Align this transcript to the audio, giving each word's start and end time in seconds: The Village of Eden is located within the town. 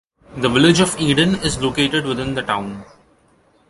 The 0.35 0.49
Village 0.49 0.79
of 0.79 0.99
Eden 0.99 1.35
is 1.45 1.61
located 1.61 2.05
within 2.07 2.33
the 2.33 2.41
town. 2.41 2.83